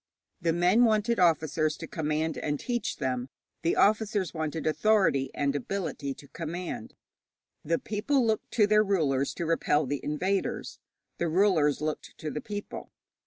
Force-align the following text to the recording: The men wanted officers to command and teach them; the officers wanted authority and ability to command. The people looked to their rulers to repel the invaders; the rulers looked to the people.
The 0.41 0.51
men 0.51 0.83
wanted 0.83 1.19
officers 1.19 1.77
to 1.77 1.85
command 1.85 2.35
and 2.35 2.59
teach 2.59 2.97
them; 2.97 3.29
the 3.61 3.75
officers 3.75 4.33
wanted 4.33 4.65
authority 4.65 5.29
and 5.35 5.55
ability 5.55 6.15
to 6.15 6.27
command. 6.29 6.95
The 7.63 7.77
people 7.77 8.25
looked 8.25 8.49
to 8.53 8.65
their 8.65 8.83
rulers 8.83 9.35
to 9.35 9.45
repel 9.45 9.85
the 9.85 10.03
invaders; 10.03 10.79
the 11.19 11.27
rulers 11.29 11.81
looked 11.81 12.17
to 12.17 12.31
the 12.31 12.41
people. 12.41 12.91